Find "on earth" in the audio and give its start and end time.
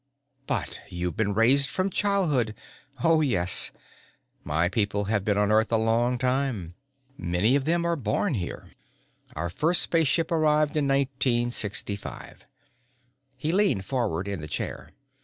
5.37-5.71